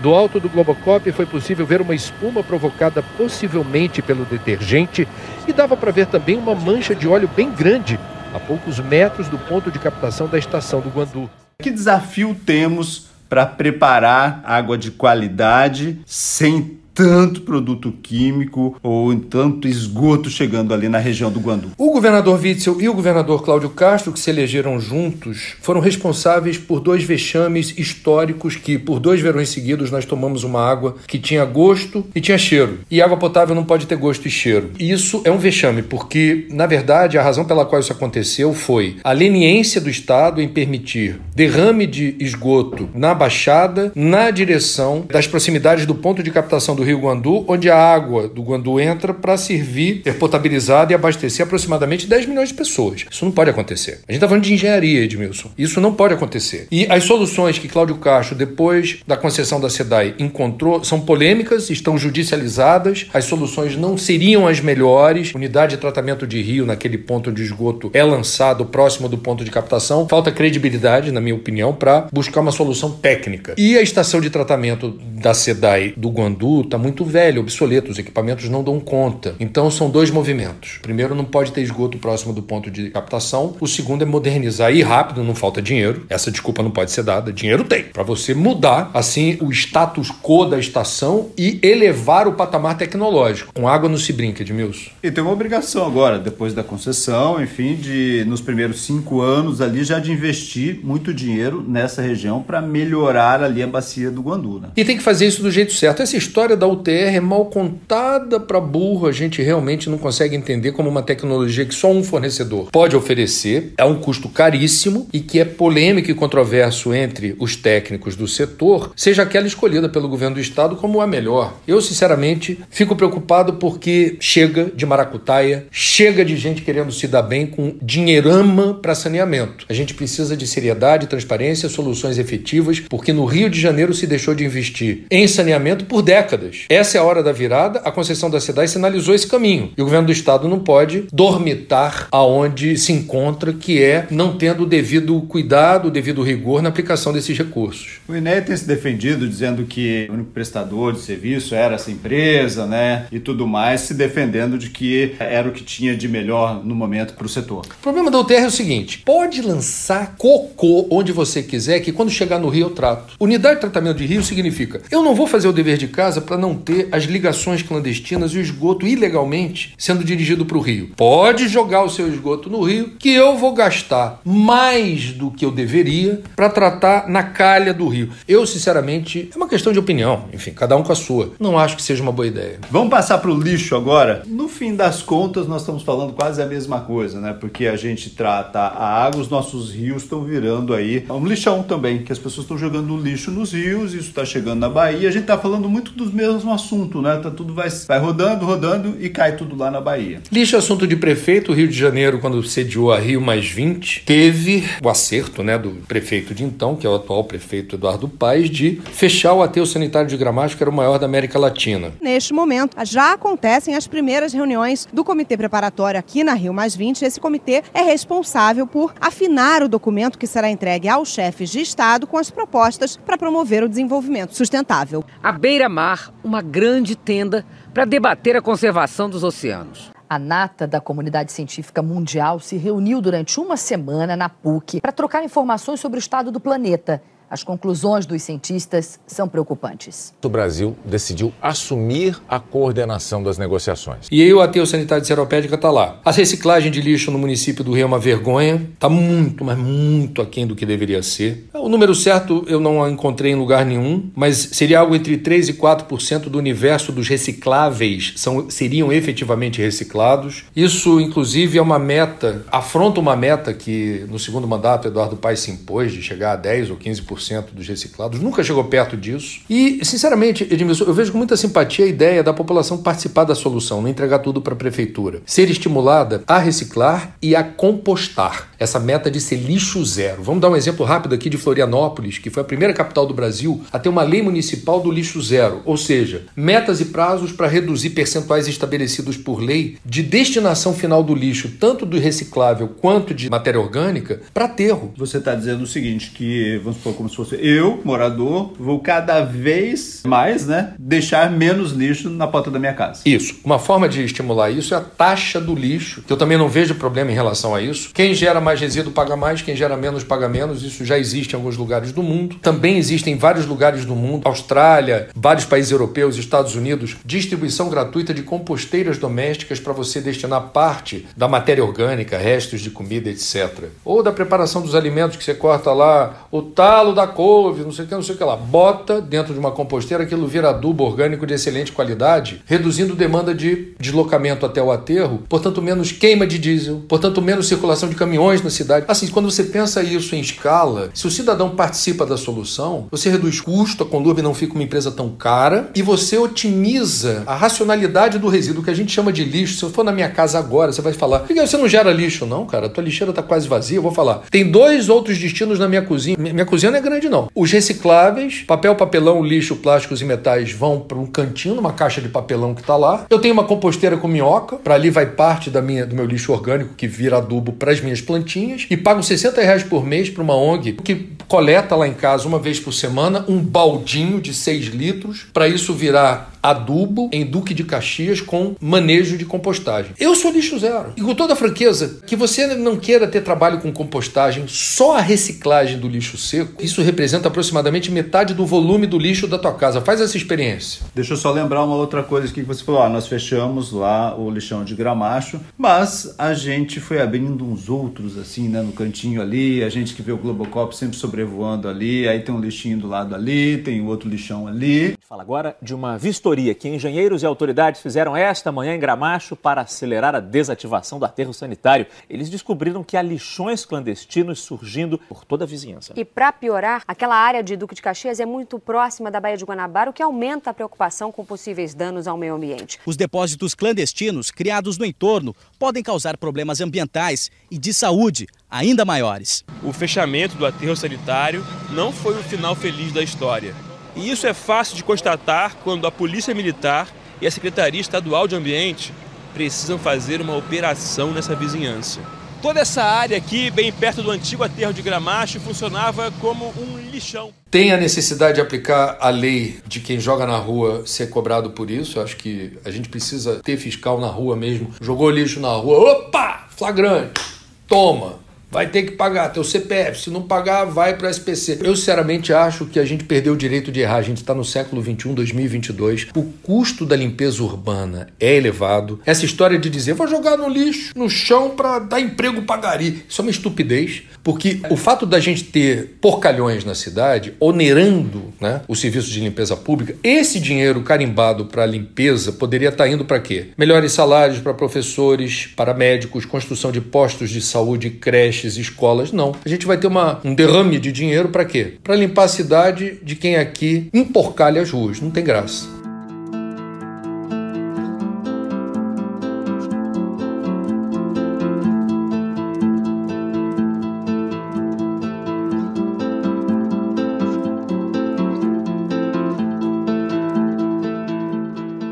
Do 0.00 0.14
alto 0.14 0.38
do 0.38 0.48
Globocop 0.48 1.10
foi 1.12 1.24
possível 1.24 1.64
ver 1.64 1.80
uma 1.80 1.94
espuma 1.94 2.42
provocada 2.42 3.02
possivelmente 3.02 4.02
pelo 4.02 4.24
detergente 4.24 5.08
e 5.48 5.52
dava 5.52 5.76
para 5.76 5.90
ver 5.90 6.06
também 6.06 6.36
uma 6.36 6.54
mancha 6.54 6.94
de 6.94 7.08
óleo 7.08 7.28
bem 7.34 7.50
grande 7.50 7.98
a 8.34 8.38
poucos 8.38 8.78
metros 8.78 9.28
do 9.28 9.38
ponto 9.38 9.70
de 9.70 9.78
captação 9.78 10.28
da 10.28 10.38
estação 10.38 10.80
do 10.80 10.90
Guandu. 10.90 11.30
Que 11.58 11.70
desafio 11.70 12.34
temos 12.34 13.06
para 13.28 13.46
preparar 13.46 14.42
água 14.44 14.76
de 14.76 14.90
qualidade 14.90 15.98
sem 16.04 16.78
tanto 16.96 17.42
produto 17.42 17.92
químico 18.02 18.74
ou 18.82 19.14
tanto 19.14 19.68
esgoto 19.68 20.30
chegando 20.30 20.72
ali 20.72 20.88
na 20.88 20.96
região 20.96 21.30
do 21.30 21.38
Guandu. 21.38 21.72
O 21.76 21.90
governador 21.90 22.40
Witzel 22.40 22.80
e 22.80 22.88
o 22.88 22.94
governador 22.94 23.44
Cláudio 23.44 23.68
Castro, 23.68 24.12
que 24.12 24.18
se 24.18 24.30
elegeram 24.30 24.80
juntos, 24.80 25.54
foram 25.60 25.78
responsáveis 25.78 26.56
por 26.56 26.80
dois 26.80 27.04
vexames 27.04 27.74
históricos 27.76 28.56
que, 28.56 28.78
por 28.78 28.98
dois 28.98 29.20
verões 29.20 29.50
seguidos, 29.50 29.90
nós 29.90 30.06
tomamos 30.06 30.42
uma 30.42 30.66
água 30.66 30.96
que 31.06 31.18
tinha 31.18 31.44
gosto 31.44 32.02
e 32.14 32.20
tinha 32.20 32.38
cheiro. 32.38 32.78
E 32.90 33.02
água 33.02 33.18
potável 33.18 33.54
não 33.54 33.64
pode 33.64 33.86
ter 33.86 33.96
gosto 33.96 34.26
e 34.26 34.30
cheiro. 34.30 34.70
E 34.78 34.90
isso 34.90 35.20
é 35.24 35.30
um 35.30 35.36
vexame, 35.36 35.82
porque, 35.82 36.48
na 36.50 36.64
verdade, 36.64 37.18
a 37.18 37.22
razão 37.22 37.44
pela 37.44 37.66
qual 37.66 37.78
isso 37.78 37.92
aconteceu 37.92 38.54
foi 38.54 38.96
a 39.04 39.12
leniência 39.12 39.82
do 39.82 39.90
Estado 39.90 40.40
em 40.40 40.48
permitir 40.48 41.20
derrame 41.34 41.86
de 41.86 42.16
esgoto 42.18 42.88
na 42.94 43.12
Baixada, 43.12 43.92
na 43.94 44.30
direção 44.30 45.04
das 45.10 45.26
proximidades 45.26 45.84
do 45.84 45.94
ponto 45.94 46.22
de 46.22 46.30
captação 46.30 46.74
do 46.74 46.85
Rio 46.86 47.00
Guandu, 47.00 47.44
onde 47.48 47.70
a 47.70 47.76
água 47.76 48.28
do 48.28 48.42
Guandu 48.42 48.80
entra 48.80 49.12
para 49.12 49.36
servir, 49.36 50.02
ser 50.04 50.14
potabilizada 50.14 50.92
e 50.92 50.94
abastecer 50.94 51.44
aproximadamente 51.44 52.06
10 52.06 52.26
milhões 52.26 52.48
de 52.50 52.54
pessoas. 52.54 53.04
Isso 53.10 53.24
não 53.24 53.32
pode 53.32 53.50
acontecer. 53.50 54.00
A 54.08 54.12
gente 54.12 54.16
está 54.16 54.28
falando 54.28 54.44
de 54.44 54.54
engenharia, 54.54 55.00
Edmilson. 55.00 55.50
Isso 55.58 55.80
não 55.80 55.94
pode 55.94 56.14
acontecer. 56.14 56.68
E 56.70 56.86
as 56.88 57.04
soluções 57.04 57.58
que 57.58 57.68
Cláudio 57.68 57.96
Castro, 57.96 58.36
depois 58.36 59.00
da 59.06 59.16
concessão 59.16 59.60
da 59.60 59.68
SEDAI, 59.68 60.14
encontrou 60.18 60.82
são 60.84 61.00
polêmicas, 61.00 61.70
estão 61.70 61.98
judicializadas. 61.98 63.06
As 63.12 63.24
soluções 63.24 63.76
não 63.76 63.98
seriam 63.98 64.46
as 64.46 64.60
melhores. 64.60 65.34
Unidade 65.34 65.74
de 65.74 65.80
tratamento 65.80 66.26
de 66.26 66.40
rio 66.40 66.64
naquele 66.64 66.98
ponto 66.98 67.32
de 67.32 67.42
esgoto 67.42 67.90
é 67.92 68.02
lançado 68.04 68.64
próximo 68.64 69.08
do 69.08 69.18
ponto 69.18 69.44
de 69.44 69.50
captação. 69.50 70.06
Falta 70.08 70.30
credibilidade, 70.30 71.10
na 71.10 71.20
minha 71.20 71.34
opinião, 71.34 71.72
para 71.72 72.06
buscar 72.12 72.40
uma 72.40 72.52
solução 72.52 72.92
técnica. 72.92 73.54
E 73.56 73.76
a 73.76 73.82
estação 73.82 74.20
de 74.20 74.30
tratamento 74.30 74.90
da 74.90 75.34
SEDAI 75.34 75.94
do 75.96 76.10
Guandu 76.10 76.64
está 76.76 76.78
muito 76.78 77.04
velho, 77.04 77.40
obsoleto, 77.40 77.90
os 77.90 77.98
equipamentos 77.98 78.48
não 78.48 78.62
dão 78.62 78.78
conta. 78.78 79.34
Então 79.40 79.70
são 79.70 79.90
dois 79.90 80.10
movimentos. 80.10 80.78
Primeiro, 80.82 81.14
não 81.14 81.24
pode 81.24 81.52
ter 81.52 81.62
esgoto 81.62 81.98
próximo 81.98 82.32
do 82.32 82.42
ponto 82.42 82.70
de 82.70 82.90
captação. 82.90 83.56
O 83.60 83.66
segundo 83.66 84.02
é 84.02 84.04
modernizar 84.04 84.72
e 84.72 84.82
rápido, 84.82 85.24
não 85.24 85.34
falta 85.34 85.62
dinheiro. 85.62 86.04
Essa 86.08 86.30
desculpa 86.30 86.62
não 86.62 86.70
pode 86.70 86.90
ser 86.90 87.02
dada. 87.02 87.32
Dinheiro 87.32 87.64
tem. 87.64 87.84
Para 87.84 88.02
você 88.02 88.34
mudar, 88.34 88.90
assim, 88.92 89.38
o 89.40 89.50
status 89.50 90.10
quo 90.22 90.44
da 90.44 90.58
estação 90.58 91.30
e 91.36 91.58
elevar 91.62 92.28
o 92.28 92.34
patamar 92.34 92.76
tecnológico. 92.76 93.52
Com 93.54 93.66
água 93.66 93.88
não 93.88 93.98
se 93.98 94.12
brinca, 94.12 94.42
Edmilson. 94.42 94.90
E 95.02 95.10
tem 95.10 95.24
uma 95.24 95.32
obrigação 95.32 95.86
agora, 95.86 96.18
depois 96.18 96.52
da 96.52 96.62
concessão, 96.62 97.42
enfim, 97.42 97.74
de 97.74 98.24
nos 98.26 98.40
primeiros 98.40 98.84
cinco 98.84 99.20
anos 99.20 99.60
ali 99.60 99.82
já 99.82 99.98
de 99.98 100.12
investir 100.12 100.80
muito 100.82 101.14
dinheiro 101.14 101.64
nessa 101.66 102.02
região 102.02 102.42
para 102.42 102.60
melhorar 102.60 103.42
ali 103.42 103.62
a 103.62 103.66
bacia 103.66 104.10
do 104.10 104.20
Guandu. 104.20 104.60
Né? 104.60 104.68
E 104.76 104.84
tem 104.84 104.96
que 104.96 105.02
fazer 105.02 105.26
isso 105.26 105.42
do 105.42 105.50
jeito 105.50 105.72
certo. 105.72 106.02
Essa 106.02 106.16
história 106.16 106.56
da 106.56 106.65
UTR 106.66 107.16
é 107.16 107.20
mal 107.20 107.46
contada 107.46 108.38
para 108.40 108.60
burro, 108.60 109.06
a 109.06 109.12
gente 109.12 109.42
realmente 109.42 109.88
não 109.88 109.98
consegue 109.98 110.36
entender 110.36 110.72
como 110.72 110.88
uma 110.88 111.02
tecnologia 111.02 111.64
que 111.64 111.74
só 111.74 111.90
um 111.90 112.02
fornecedor 112.02 112.68
pode 112.70 112.96
oferecer, 112.96 113.72
é 113.78 113.84
um 113.84 113.96
custo 113.96 114.28
caríssimo 114.28 115.08
e 115.12 115.20
que 115.20 115.40
é 115.40 115.44
polêmico 115.44 116.10
e 116.10 116.14
controverso 116.14 116.94
entre 116.94 117.36
os 117.38 117.56
técnicos 117.56 118.16
do 118.16 118.26
setor, 118.28 118.92
seja 118.96 119.22
aquela 119.22 119.46
escolhida 119.46 119.88
pelo 119.88 120.08
governo 120.08 120.36
do 120.36 120.40
estado 120.40 120.76
como 120.76 121.00
a 121.00 121.06
melhor. 121.06 121.54
Eu, 121.66 121.80
sinceramente, 121.80 122.58
fico 122.70 122.96
preocupado 122.96 123.54
porque 123.54 124.16
chega 124.20 124.70
de 124.74 124.86
maracutaia, 124.86 125.66
chega 125.70 126.24
de 126.24 126.36
gente 126.36 126.62
querendo 126.62 126.92
se 126.92 127.06
dar 127.06 127.22
bem 127.22 127.46
com 127.46 127.76
dinheirama 127.80 128.74
para 128.74 128.94
saneamento. 128.94 129.66
A 129.68 129.72
gente 129.72 129.94
precisa 129.94 130.36
de 130.36 130.46
seriedade, 130.46 131.06
transparência, 131.06 131.68
soluções 131.68 132.18
efetivas, 132.18 132.80
porque 132.80 133.12
no 133.12 133.24
Rio 133.24 133.50
de 133.50 133.60
Janeiro 133.60 133.94
se 133.94 134.06
deixou 134.06 134.34
de 134.34 134.44
investir 134.44 135.04
em 135.10 135.26
saneamento 135.26 135.84
por 135.84 136.02
décadas. 136.02 136.55
Essa 136.68 136.98
é 136.98 137.00
a 137.00 137.04
hora 137.04 137.22
da 137.22 137.32
virada, 137.32 137.80
a 137.80 137.90
concessão 137.90 138.30
da 138.30 138.40
SEDAI 138.40 138.68
sinalizou 138.68 139.14
esse 139.14 139.26
caminho. 139.26 139.72
E 139.76 139.82
o 139.82 139.84
governo 139.84 140.06
do 140.06 140.12
estado 140.12 140.48
não 140.48 140.58
pode 140.58 141.06
dormitar 141.12 142.08
aonde 142.10 142.76
se 142.76 142.92
encontra, 142.92 143.52
que 143.52 143.82
é 143.82 144.06
não 144.10 144.36
tendo 144.36 144.62
o 144.62 144.66
devido 144.66 145.20
cuidado, 145.22 145.88
o 145.88 145.90
devido 145.90 146.22
rigor 146.22 146.62
na 146.62 146.68
aplicação 146.68 147.12
desses 147.12 147.36
recursos. 147.36 148.00
O 148.08 148.14
INEA 148.14 148.42
tem 148.42 148.56
se 148.56 148.66
defendido 148.66 149.28
dizendo 149.28 149.64
que 149.64 150.06
o 150.10 150.14
único 150.14 150.30
prestador 150.30 150.92
de 150.92 151.00
serviço 151.00 151.54
era 151.54 151.74
essa 151.74 151.90
empresa, 151.90 152.66
né? 152.66 153.06
E 153.10 153.18
tudo 153.18 153.46
mais, 153.46 153.82
se 153.82 153.94
defendendo 153.94 154.58
de 154.58 154.70
que 154.70 155.14
era 155.18 155.48
o 155.48 155.52
que 155.52 155.62
tinha 155.62 155.96
de 155.96 156.08
melhor 156.08 156.64
no 156.64 156.74
momento 156.74 157.14
para 157.14 157.26
o 157.26 157.28
setor. 157.28 157.64
O 157.66 157.82
problema 157.82 158.10
da 158.10 158.18
UTR 158.18 158.34
é 158.34 158.46
o 158.46 158.50
seguinte: 158.50 158.98
pode 159.04 159.42
lançar 159.42 160.14
cocô 160.16 160.86
onde 160.90 161.12
você 161.12 161.42
quiser, 161.42 161.80
que 161.80 161.92
quando 161.92 162.10
chegar 162.10 162.38
no 162.38 162.48
Rio 162.48 162.66
eu 162.66 162.70
trato. 162.70 163.14
Unidade 163.18 163.56
de 163.56 163.60
tratamento 163.62 163.96
de 163.98 164.06
rio 164.06 164.22
significa 164.22 164.80
Eu 164.90 165.02
não 165.02 165.14
vou 165.14 165.26
fazer 165.26 165.48
o 165.48 165.52
dever 165.52 165.76
de 165.76 165.88
casa 165.88 166.20
para 166.20 166.35
não 166.36 166.54
ter 166.54 166.88
as 166.92 167.04
ligações 167.04 167.62
clandestinas 167.62 168.32
e 168.32 168.38
o 168.38 168.40
esgoto 168.40 168.86
ilegalmente 168.86 169.74
sendo 169.78 170.04
dirigido 170.04 170.44
para 170.44 170.58
o 170.58 170.60
rio. 170.60 170.90
Pode 170.96 171.48
jogar 171.48 171.84
o 171.84 171.90
seu 171.90 172.08
esgoto 172.08 172.50
no 172.50 172.62
rio, 172.62 172.92
que 172.98 173.10
eu 173.10 173.36
vou 173.36 173.52
gastar 173.54 174.20
mais 174.24 175.12
do 175.12 175.30
que 175.30 175.44
eu 175.44 175.50
deveria 175.50 176.22
para 176.34 176.48
tratar 176.48 177.08
na 177.08 177.22
calha 177.22 177.72
do 177.72 177.88
rio. 177.88 178.10
Eu, 178.26 178.46
sinceramente, 178.46 179.30
é 179.32 179.36
uma 179.36 179.48
questão 179.48 179.72
de 179.72 179.78
opinião. 179.78 180.24
Enfim, 180.32 180.52
cada 180.52 180.76
um 180.76 180.82
com 180.82 180.92
a 180.92 180.96
sua. 180.96 181.32
Não 181.38 181.58
acho 181.58 181.76
que 181.76 181.82
seja 181.82 182.02
uma 182.02 182.12
boa 182.12 182.26
ideia. 182.26 182.58
Vamos 182.70 182.90
passar 182.90 183.18
para 183.18 183.30
o 183.30 183.40
lixo 183.40 183.74
agora? 183.76 184.22
No 184.26 184.48
fim 184.48 184.74
das 184.74 185.02
contas, 185.02 185.46
nós 185.46 185.62
estamos 185.62 185.82
falando 185.82 186.12
quase 186.12 186.42
a 186.42 186.46
mesma 186.46 186.80
coisa, 186.80 187.20
né? 187.20 187.32
Porque 187.32 187.66
a 187.66 187.76
gente 187.76 188.10
trata 188.10 188.60
a 188.60 189.04
água, 189.04 189.20
os 189.20 189.28
nossos 189.28 189.72
rios 189.72 190.02
estão 190.02 190.22
virando 190.22 190.74
aí 190.74 191.04
um 191.10 191.26
lixão 191.26 191.62
também, 191.62 192.02
que 192.02 192.12
as 192.12 192.18
pessoas 192.18 192.44
estão 192.44 192.58
jogando 192.58 192.96
lixo 192.96 193.30
nos 193.30 193.52
rios, 193.52 193.94
isso 193.94 194.08
está 194.08 194.24
chegando 194.24 194.60
na 194.60 194.68
Bahia. 194.68 195.08
A 195.08 195.12
gente 195.12 195.22
está 195.22 195.38
falando 195.38 195.68
muito 195.68 195.92
dos 195.92 196.12
mesmos 196.12 196.25
assuntos, 196.26 197.02
né? 197.02 197.16
Tá 197.16 197.30
tudo 197.30 197.54
vai, 197.54 197.68
vai 197.68 197.98
rodando, 197.98 198.44
rodando 198.44 198.96
e 199.00 199.08
cai 199.08 199.36
tudo 199.36 199.56
lá 199.56 199.70
na 199.70 199.80
Bahia. 199.80 200.20
Lixo 200.30 200.56
é 200.56 200.58
assunto 200.58 200.86
de 200.86 200.96
prefeito. 200.96 201.52
O 201.52 201.54
Rio 201.54 201.68
de 201.68 201.78
Janeiro, 201.78 202.18
quando 202.18 202.42
sediou 202.42 202.92
a 202.92 202.98
Rio 202.98 203.20
Mais 203.20 203.48
20, 203.48 204.04
teve 204.04 204.64
o 204.82 204.88
acerto 204.88 205.42
né, 205.42 205.58
do 205.58 205.70
prefeito 205.86 206.34
de 206.34 206.44
então, 206.44 206.76
que 206.76 206.86
é 206.86 206.90
o 206.90 206.94
atual 206.94 207.24
prefeito 207.24 207.76
Eduardo 207.76 208.08
Paes, 208.08 208.50
de 208.50 208.80
fechar 208.92 209.32
o 209.32 209.42
aterro 209.42 209.66
sanitário 209.66 210.08
de 210.08 210.16
Gramacho, 210.16 210.56
que 210.56 210.62
era 210.62 210.70
o 210.70 210.74
maior 210.74 210.98
da 210.98 211.06
América 211.06 211.38
Latina. 211.38 211.92
Neste 212.00 212.32
momento, 212.32 212.76
já 212.84 213.12
acontecem 213.12 213.74
as 213.74 213.86
primeiras 213.86 214.32
reuniões 214.32 214.88
do 214.92 215.04
comitê 215.04 215.36
preparatório 215.36 215.98
aqui 215.98 216.24
na 216.24 216.34
Rio 216.34 216.52
Mais 216.52 216.74
20. 216.74 217.02
Esse 217.02 217.20
comitê 217.20 217.62
é 217.72 217.82
responsável 217.82 218.66
por 218.66 218.94
afinar 219.00 219.62
o 219.62 219.68
documento 219.68 220.18
que 220.18 220.26
será 220.26 220.50
entregue 220.50 220.88
aos 220.88 221.08
chefes 221.08 221.50
de 221.50 221.60
Estado 221.60 222.06
com 222.06 222.18
as 222.18 222.30
propostas 222.30 222.96
para 222.96 223.18
promover 223.18 223.62
o 223.62 223.68
desenvolvimento 223.68 224.36
sustentável. 224.36 225.04
A 225.22 225.32
beira-mar, 225.32 226.12
uma 226.26 226.42
grande 226.42 226.96
tenda 226.96 227.46
para 227.72 227.84
debater 227.84 228.36
a 228.36 228.42
conservação 228.42 229.08
dos 229.08 229.22
oceanos. 229.22 229.92
A 230.08 230.18
nata 230.18 230.66
da 230.66 230.80
comunidade 230.80 231.32
científica 231.32 231.80
mundial 231.82 232.38
se 232.40 232.56
reuniu 232.56 233.00
durante 233.00 233.40
uma 233.40 233.56
semana 233.56 234.16
na 234.16 234.28
PUC 234.28 234.80
para 234.80 234.92
trocar 234.92 235.24
informações 235.24 235.80
sobre 235.80 235.98
o 235.98 236.00
estado 236.00 236.30
do 236.30 236.40
planeta 236.40 237.02
as 237.30 237.42
conclusões 237.42 238.06
dos 238.06 238.22
cientistas 238.22 238.98
são 239.06 239.28
preocupantes. 239.28 240.14
O 240.24 240.28
Brasil 240.28 240.76
decidiu 240.84 241.32
assumir 241.40 242.16
a 242.28 242.38
coordenação 242.38 243.22
das 243.22 243.38
negociações. 243.38 244.06
E 244.10 244.22
aí 244.22 244.32
o 244.32 244.40
aterro 244.40 244.66
sanitário 244.66 245.02
de 245.02 245.08
Seropédica 245.08 245.56
está 245.56 245.70
lá. 245.70 246.00
A 246.04 246.10
reciclagem 246.10 246.70
de 246.70 246.80
lixo 246.80 247.10
no 247.10 247.18
município 247.18 247.64
do 247.64 247.72
Rio 247.72 247.82
é 247.82 247.86
uma 247.86 247.98
vergonha. 247.98 248.70
Está 248.74 248.88
muito, 248.88 249.44
mas 249.44 249.58
muito 249.58 250.22
aquém 250.22 250.46
do 250.46 250.54
que 250.54 250.64
deveria 250.64 251.02
ser. 251.02 251.48
O 251.54 251.68
número 251.68 251.94
certo 251.94 252.44
eu 252.46 252.60
não 252.60 252.88
encontrei 252.88 253.32
em 253.32 253.36
lugar 253.36 253.64
nenhum, 253.64 254.10
mas 254.14 254.50
seria 254.52 254.80
algo 254.80 254.94
entre 254.94 255.16
3 255.18 255.50
e 255.50 255.54
4% 255.54 256.28
do 256.28 256.38
universo 256.38 256.92
dos 256.92 257.08
recicláveis 257.08 258.14
são, 258.16 258.48
seriam 258.50 258.92
efetivamente 258.92 259.60
reciclados. 259.60 260.44
Isso, 260.54 261.00
inclusive, 261.00 261.58
é 261.58 261.62
uma 261.62 261.78
meta, 261.78 262.44
afronta 262.50 263.00
uma 263.00 263.16
meta 263.16 263.52
que 263.52 264.04
no 264.08 264.18
segundo 264.18 264.46
mandato 264.46 264.88
Eduardo 264.88 265.16
Paes 265.16 265.40
se 265.40 265.50
impôs 265.50 265.92
de 265.92 266.02
chegar 266.02 266.32
a 266.32 266.36
10 266.36 266.70
ou 266.70 266.76
15% 266.76 267.15
dos 267.54 267.66
reciclados, 267.66 268.20
nunca 268.20 268.42
chegou 268.42 268.64
perto 268.64 268.96
disso. 268.96 269.40
E, 269.48 269.80
sinceramente, 269.84 270.44
Edmilson, 270.44 270.84
eu 270.84 270.94
vejo 270.94 271.12
com 271.12 271.18
muita 271.18 271.36
simpatia 271.36 271.84
a 271.84 271.88
ideia 271.88 272.22
da 272.22 272.32
população 272.32 272.78
participar 272.78 273.24
da 273.24 273.34
solução, 273.34 273.82
não 273.82 273.88
entregar 273.88 274.20
tudo 274.20 274.40
para 274.40 274.54
a 274.54 274.56
prefeitura. 274.56 275.20
Ser 275.26 275.50
estimulada 275.50 276.22
a 276.26 276.38
reciclar 276.38 277.16
e 277.20 277.34
a 277.34 277.42
compostar. 277.42 278.50
Essa 278.58 278.80
meta 278.80 279.10
de 279.10 279.20
ser 279.20 279.36
lixo 279.36 279.84
zero. 279.84 280.22
Vamos 280.22 280.40
dar 280.40 280.50
um 280.50 280.56
exemplo 280.56 280.84
rápido 280.84 281.14
aqui 281.14 281.28
de 281.28 281.36
Florianópolis, 281.36 282.18
que 282.18 282.30
foi 282.30 282.42
a 282.42 282.46
primeira 282.46 282.72
capital 282.72 283.06
do 283.06 283.14
Brasil 283.14 283.62
a 283.72 283.78
ter 283.78 283.88
uma 283.88 284.02
lei 284.02 284.22
municipal 284.22 284.80
do 284.80 284.90
lixo 284.90 285.20
zero, 285.20 285.62
ou 285.64 285.76
seja, 285.76 286.26
metas 286.34 286.80
e 286.80 286.86
prazos 286.86 287.32
para 287.32 287.46
reduzir 287.46 287.90
percentuais 287.90 288.48
estabelecidos 288.48 289.16
por 289.16 289.40
lei 289.40 289.78
de 289.84 290.02
destinação 290.02 290.74
final 290.74 291.02
do 291.02 291.14
lixo, 291.14 291.52
tanto 291.60 291.84
do 291.84 291.98
reciclável 291.98 292.68
quanto 292.68 293.14
de 293.14 293.28
matéria 293.28 293.60
orgânica, 293.60 294.20
para 294.32 294.46
aterro. 294.46 294.92
Você 294.96 295.18
está 295.18 295.34
dizendo 295.34 295.62
o 295.62 295.66
seguinte, 295.66 296.10
que, 296.10 296.58
vamos 296.58 296.78
supor, 296.78 296.94
como 297.06 297.08
se 297.08 297.16
fosse 297.16 297.36
eu, 297.36 297.80
morador, 297.84 298.52
vou 298.58 298.80
cada 298.80 299.20
vez 299.24 300.02
mais, 300.04 300.46
né, 300.46 300.74
deixar 300.78 301.30
menos 301.30 301.72
lixo 301.72 302.10
na 302.10 302.26
porta 302.26 302.50
da 302.50 302.58
minha 302.58 302.74
casa. 302.74 303.02
Isso. 303.04 303.36
Uma 303.44 303.58
forma 303.58 303.88
de 303.88 304.04
estimular 304.04 304.50
isso 304.50 304.74
é 304.74 304.76
a 304.76 304.80
taxa 304.80 305.40
do 305.40 305.54
lixo, 305.54 306.02
que 306.02 306.12
eu 306.12 306.16
também 306.16 306.36
não 306.36 306.48
vejo 306.48 306.74
problema 306.74 307.10
em 307.10 307.14
relação 307.14 307.54
a 307.54 307.62
isso. 307.62 307.90
Quem 307.94 308.12
gera 308.14 308.40
mais 308.40 308.60
resíduo 308.60 308.92
paga 308.92 309.16
mais, 309.16 309.42
quem 309.42 309.54
gera 309.54 309.76
menos 309.76 310.02
paga 310.02 310.28
menos. 310.28 310.62
Isso 310.62 310.84
já 310.84 310.98
existe 310.98 311.32
em 311.32 311.36
alguns 311.36 311.56
lugares 311.56 311.92
do 311.92 312.02
mundo. 312.02 312.36
Também 312.42 312.76
existe 312.78 313.08
em 313.08 313.16
vários 313.16 313.46
lugares 313.46 313.84
do 313.84 313.94
mundo, 313.94 314.26
Austrália, 314.26 315.08
vários 315.14 315.44
países 315.44 315.70
europeus, 315.70 316.16
Estados 316.16 316.56
Unidos, 316.56 316.96
distribuição 317.04 317.68
gratuita 317.68 318.12
de 318.12 318.22
composteiras 318.22 318.98
domésticas 318.98 319.60
para 319.60 319.72
você 319.72 320.00
destinar 320.00 320.48
parte 320.48 321.06
da 321.16 321.28
matéria 321.28 321.64
orgânica, 321.64 322.18
restos 322.18 322.60
de 322.60 322.70
comida, 322.70 323.08
etc. 323.10 323.66
Ou 323.84 324.02
da 324.02 324.12
preparação 324.12 324.62
dos 324.62 324.74
alimentos 324.74 325.16
que 325.16 325.24
você 325.24 325.34
corta 325.34 325.72
lá, 325.72 326.26
o 326.30 326.42
talo 326.42 326.95
da 326.96 327.06
couve, 327.06 327.62
não 327.62 327.70
sei 327.70 327.84
o 327.84 327.88
que, 327.88 327.94
não 327.94 328.02
sei 328.02 328.14
o 328.14 328.18
que 328.18 328.24
lá. 328.24 328.36
Bota 328.36 329.00
dentro 329.00 329.32
de 329.32 329.38
uma 329.38 329.52
composteira, 329.52 330.02
aquilo 330.02 330.26
vira 330.26 330.50
adubo 330.50 330.84
orgânico 330.84 331.26
de 331.26 331.34
excelente 331.34 331.70
qualidade, 331.70 332.42
reduzindo 332.46 332.96
demanda 332.96 333.34
de 333.34 333.74
deslocamento 333.78 334.44
até 334.44 334.62
o 334.62 334.72
aterro, 334.72 335.22
portanto, 335.28 335.62
menos 335.62 335.92
queima 335.92 336.26
de 336.26 336.38
diesel, 336.38 336.82
portanto, 336.88 337.22
menos 337.22 337.46
circulação 337.46 337.88
de 337.88 337.94
caminhões 337.94 338.42
na 338.42 338.50
cidade. 338.50 338.86
Assim, 338.88 339.06
quando 339.08 339.30
você 339.30 339.44
pensa 339.44 339.82
isso 339.82 340.16
em 340.16 340.20
escala, 340.20 340.90
se 340.92 341.06
o 341.06 341.10
cidadão 341.10 341.50
participa 341.50 342.04
da 342.04 342.16
solução, 342.16 342.88
você 342.90 343.10
reduz 343.10 343.40
custo, 343.40 343.84
a 343.84 343.86
Conlurb 343.86 344.20
não 344.22 344.34
fica 344.34 344.54
uma 344.54 344.62
empresa 344.62 344.90
tão 344.90 345.10
cara 345.10 345.70
e 345.74 345.82
você 345.82 346.18
otimiza 346.18 347.22
a 347.26 347.36
racionalidade 347.36 348.18
do 348.18 348.28
resíduo, 348.28 348.64
que 348.64 348.70
a 348.70 348.74
gente 348.74 348.92
chama 348.92 349.12
de 349.12 349.24
lixo. 349.24 349.58
Se 349.58 349.64
eu 349.64 349.70
for 349.70 349.84
na 349.84 349.92
minha 349.92 350.08
casa 350.08 350.38
agora, 350.38 350.72
você 350.72 350.82
vai 350.82 350.92
falar: 350.92 351.26
você 351.28 351.56
não 351.56 351.68
gera 351.68 351.92
lixo, 351.92 352.26
não, 352.26 352.46
cara? 352.46 352.66
A 352.66 352.68
tua 352.68 352.82
lixeira 352.82 353.10
está 353.10 353.22
quase 353.22 353.46
vazia. 353.46 353.78
Eu 353.78 353.82
vou 353.82 353.92
falar: 353.92 354.22
tem 354.30 354.50
dois 354.50 354.88
outros 354.88 355.18
destinos 355.18 355.58
na 355.58 355.68
minha 355.68 355.82
cozinha. 355.82 356.16
Minha 356.18 356.46
cozinha 356.46 356.70
não 356.70 356.78
é 356.78 356.82
grande, 356.88 357.08
não. 357.08 357.28
Os 357.34 357.50
recicláveis, 357.50 358.42
papel, 358.46 358.74
papelão, 358.74 359.22
lixo, 359.22 359.56
plásticos 359.56 360.00
e 360.00 360.04
metais 360.04 360.52
vão 360.52 360.80
para 360.80 360.98
um 360.98 361.06
cantinho, 361.06 361.54
numa 361.54 361.72
caixa 361.72 362.00
de 362.00 362.08
papelão 362.08 362.54
que 362.54 362.60
está 362.60 362.76
lá. 362.76 363.06
Eu 363.10 363.18
tenho 363.18 363.34
uma 363.34 363.44
composteira 363.44 363.96
com 363.96 364.08
minhoca, 364.08 364.56
para 364.56 364.74
ali 364.74 364.90
vai 364.90 365.06
parte 365.06 365.50
da 365.50 365.60
minha, 365.60 365.84
do 365.84 365.94
meu 365.94 366.06
lixo 366.06 366.32
orgânico 366.32 366.74
que 366.76 366.86
vira 366.86 367.18
adubo 367.18 367.52
para 367.52 367.72
as 367.72 367.80
minhas 367.80 368.00
plantinhas 368.00 368.66
e 368.70 368.76
pago 368.76 369.02
60 369.02 369.40
reais 369.40 369.62
por 369.62 369.84
mês 369.84 370.08
para 370.08 370.22
uma 370.22 370.36
ONG 370.36 370.72
que 370.84 371.08
coleta 371.26 371.74
lá 371.74 371.88
em 371.88 371.94
casa 371.94 372.28
uma 372.28 372.38
vez 372.38 372.60
por 372.60 372.72
semana 372.72 373.24
um 373.28 373.38
baldinho 373.38 374.20
de 374.20 374.32
6 374.32 374.66
litros 374.66 375.26
para 375.32 375.48
isso 375.48 375.72
virar 375.74 376.35
adubo 376.46 377.10
em 377.12 377.26
Duque 377.26 377.52
de 377.52 377.64
Caxias 377.64 378.20
com 378.20 378.54
manejo 378.60 379.18
de 379.18 379.24
compostagem. 379.24 379.92
Eu 379.98 380.14
sou 380.14 380.30
lixo 380.30 380.56
zero. 380.60 380.92
E 380.96 381.02
com 381.02 381.12
toda 381.12 381.32
a 381.32 381.36
franqueza, 381.36 382.00
que 382.06 382.14
você 382.14 382.46
não 382.54 382.76
queira 382.76 383.08
ter 383.08 383.20
trabalho 383.22 383.58
com 383.58 383.72
compostagem, 383.72 384.44
só 384.46 384.96
a 384.96 385.00
reciclagem 385.00 385.80
do 385.80 385.88
lixo 385.88 386.16
seco, 386.16 386.62
isso 386.62 386.82
representa 386.82 387.26
aproximadamente 387.26 387.90
metade 387.90 388.32
do 388.32 388.46
volume 388.46 388.86
do 388.86 388.96
lixo 388.96 389.26
da 389.26 389.38
tua 389.38 389.54
casa. 389.54 389.80
Faz 389.80 390.00
essa 390.00 390.16
experiência. 390.16 390.82
Deixa 390.94 391.14
eu 391.14 391.16
só 391.16 391.32
lembrar 391.32 391.64
uma 391.64 391.74
outra 391.74 392.04
coisa 392.04 392.32
que 392.32 392.42
você 392.42 392.62
falou. 392.62 392.88
nós 392.88 393.08
fechamos 393.08 393.72
lá 393.72 394.16
o 394.16 394.30
lixão 394.30 394.64
de 394.64 394.76
Gramacho, 394.76 395.40
mas 395.58 396.14
a 396.16 396.32
gente 396.32 396.78
foi 396.78 397.02
abrindo 397.02 397.44
uns 397.44 397.68
outros 397.68 398.16
assim, 398.16 398.48
né, 398.48 398.62
no 398.62 398.70
cantinho 398.70 399.20
ali. 399.20 399.64
A 399.64 399.68
gente 399.68 399.94
que 399.94 400.02
vê 400.02 400.12
o 400.12 400.16
Globocop 400.16 400.76
sempre 400.76 400.96
sobrevoando 400.96 401.68
ali, 401.68 402.06
aí 402.06 402.20
tem 402.20 402.32
um 402.32 402.40
lixinho 402.40 402.78
do 402.78 402.86
lado 402.86 403.16
ali, 403.16 403.58
tem 403.58 403.84
outro 403.84 404.08
lixão 404.08 404.46
ali. 404.46 404.94
Fala 405.08 405.22
agora 405.22 405.56
de 405.60 405.74
uma 405.74 405.98
vistoria 405.98 406.35
que 406.54 406.68
engenheiros 406.68 407.22
e 407.22 407.26
autoridades 407.26 407.80
fizeram 407.80 408.16
esta 408.16 408.52
manhã 408.52 408.74
em 408.74 408.78
Gramacho 408.78 409.34
para 409.34 409.62
acelerar 409.62 410.14
a 410.14 410.20
desativação 410.20 410.98
do 410.98 411.04
aterro 411.04 411.32
sanitário. 411.32 411.86
Eles 412.08 412.28
descobriram 412.28 412.84
que 412.84 412.96
há 412.96 413.02
lixões 413.02 413.64
clandestinos 413.64 414.40
surgindo 414.40 414.98
por 414.98 415.24
toda 415.24 415.44
a 415.44 415.46
vizinhança. 415.46 415.94
E 415.96 416.04
para 416.04 416.32
piorar, 416.32 416.82
aquela 416.86 417.16
área 417.16 417.42
de 417.42 417.56
Duque 417.56 417.74
de 417.74 417.82
Caxias 417.82 418.20
é 418.20 418.26
muito 418.26 418.58
próxima 418.58 419.10
da 419.10 419.20
Baía 419.20 419.36
de 419.36 419.44
Guanabara, 419.44 419.90
o 419.90 419.92
que 419.92 420.02
aumenta 420.02 420.50
a 420.50 420.54
preocupação 420.54 421.10
com 421.10 421.24
possíveis 421.24 421.74
danos 421.74 422.06
ao 422.06 422.16
meio 422.16 422.34
ambiente. 422.34 422.78
Os 422.84 422.96
depósitos 422.96 423.54
clandestinos 423.54 424.30
criados 424.30 424.78
no 424.78 424.84
entorno 424.84 425.34
podem 425.58 425.82
causar 425.82 426.16
problemas 426.16 426.60
ambientais 426.60 427.30
e 427.50 427.58
de 427.58 427.72
saúde 427.72 428.26
ainda 428.50 428.84
maiores. 428.84 429.44
O 429.62 429.72
fechamento 429.72 430.36
do 430.36 430.46
aterro 430.46 430.76
sanitário 430.76 431.44
não 431.70 431.92
foi 431.92 432.18
o 432.18 432.22
final 432.22 432.54
feliz 432.54 432.92
da 432.92 433.02
história. 433.02 433.54
E 433.96 434.10
isso 434.10 434.26
é 434.26 434.34
fácil 434.34 434.76
de 434.76 434.84
constatar 434.84 435.56
quando 435.64 435.86
a 435.86 435.90
Polícia 435.90 436.34
Militar 436.34 436.88
e 437.20 437.26
a 437.26 437.30
Secretaria 437.30 437.80
Estadual 437.80 438.28
de 438.28 438.36
Ambiente 438.36 438.92
precisam 439.32 439.78
fazer 439.78 440.20
uma 440.20 440.36
operação 440.36 441.12
nessa 441.12 441.34
vizinhança. 441.34 442.00
Toda 442.42 442.60
essa 442.60 442.82
área 442.82 443.16
aqui, 443.16 443.50
bem 443.50 443.72
perto 443.72 444.02
do 444.02 444.10
antigo 444.10 444.44
aterro 444.44 444.72
de 444.72 444.82
Gramacho, 444.82 445.40
funcionava 445.40 446.12
como 446.20 446.52
um 446.58 446.78
lixão. 446.90 447.32
Tem 447.50 447.72
a 447.72 447.76
necessidade 447.78 448.34
de 448.34 448.40
aplicar 448.42 448.98
a 449.00 449.08
lei 449.08 449.58
de 449.66 449.80
quem 449.80 449.98
joga 449.98 450.26
na 450.26 450.36
rua 450.36 450.82
ser 450.86 451.08
cobrado 451.08 451.50
por 451.50 451.70
isso. 451.70 451.98
Eu 451.98 452.04
acho 452.04 452.16
que 452.16 452.52
a 452.64 452.70
gente 452.70 452.90
precisa 452.90 453.40
ter 453.42 453.56
fiscal 453.56 453.98
na 453.98 454.08
rua 454.08 454.36
mesmo. 454.36 454.74
Jogou 454.80 455.10
lixo 455.10 455.40
na 455.40 455.52
rua, 455.52 455.92
opa! 455.92 456.46
Flagrante! 456.50 457.20
Toma! 457.66 458.25
Vai 458.56 458.68
ter 458.68 458.84
que 458.84 458.92
pagar 458.92 459.28
teu 459.28 459.44
CPF. 459.44 460.00
Se 460.00 460.08
não 460.08 460.22
pagar, 460.22 460.64
vai 460.64 460.96
para 460.96 461.08
o 461.08 461.10
SPC. 461.10 461.58
Eu 461.62 461.76
sinceramente 461.76 462.32
acho 462.32 462.64
que 462.64 462.80
a 462.80 462.86
gente 462.86 463.04
perdeu 463.04 463.34
o 463.34 463.36
direito 463.36 463.70
de 463.70 463.80
errar. 463.80 463.96
A 463.96 464.02
gente 464.02 464.16
está 464.16 464.34
no 464.34 464.46
século 464.46 464.80
21, 464.80 465.12
2022. 465.12 466.06
O 466.16 466.22
custo 466.22 466.86
da 466.86 466.96
limpeza 466.96 467.42
urbana 467.42 468.08
é 468.18 468.34
elevado. 468.34 468.98
Essa 469.04 469.26
história 469.26 469.58
de 469.58 469.68
dizer 469.68 469.92
vou 469.92 470.08
jogar 470.08 470.38
no 470.38 470.48
lixo, 470.48 470.92
no 470.96 471.10
chão 471.10 471.50
para 471.50 471.80
dar 471.80 472.00
emprego 472.00 472.40
para 472.42 472.56
isso 472.82 473.20
é 473.20 473.22
uma 473.22 473.30
estupidez, 473.30 474.02
porque 474.24 474.60
o 474.70 474.76
fato 474.76 475.06
da 475.06 475.20
gente 475.20 475.44
ter 475.44 475.98
porcalhões 476.00 476.64
na 476.64 476.74
cidade 476.74 477.34
onerando, 477.38 478.32
né, 478.40 478.62
o 478.66 478.74
serviço 478.74 479.10
de 479.10 479.20
limpeza 479.20 479.56
pública, 479.56 479.94
esse 480.02 480.40
dinheiro 480.40 480.82
carimbado 480.82 481.46
para 481.46 481.64
limpeza 481.66 482.32
poderia 482.32 482.70
estar 482.70 482.84
tá 482.84 482.90
indo 482.90 483.04
para 483.04 483.20
quê? 483.20 483.48
Melhores 483.56 483.92
salários 483.92 484.38
para 484.38 484.54
professores, 484.54 485.48
para 485.54 485.74
médicos, 485.74 486.24
construção 486.24 486.72
de 486.72 486.80
postos 486.80 487.30
de 487.30 487.40
saúde, 487.40 487.90
creches, 487.90 488.45
escolas. 488.54 489.12
Não. 489.12 489.34
A 489.44 489.48
gente 489.48 489.66
vai 489.66 489.78
ter 489.78 489.86
uma, 489.86 490.20
um 490.24 490.34
derrame 490.34 490.78
de 490.78 490.92
dinheiro 490.92 491.30
para 491.30 491.44
quê? 491.44 491.74
Para 491.82 491.96
limpar 491.96 492.24
a 492.24 492.28
cidade 492.28 492.98
de 493.02 493.16
quem 493.16 493.36
aqui 493.36 493.88
emporcalha 493.92 494.62
as 494.62 494.70
ruas. 494.70 495.00
Não 495.00 495.10
tem 495.10 495.24
graça. 495.24 495.75